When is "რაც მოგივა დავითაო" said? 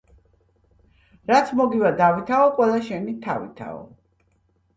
1.31-2.49